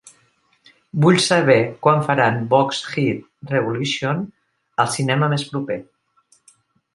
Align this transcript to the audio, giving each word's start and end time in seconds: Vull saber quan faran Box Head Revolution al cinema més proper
Vull 1.03 1.17
saber 1.25 1.57
quan 1.87 2.01
faran 2.07 2.39
Box 2.53 2.79
Head 2.93 3.51
Revolution 3.53 4.25
al 4.85 4.91
cinema 4.97 5.31
més 5.35 5.47
proper 5.53 5.79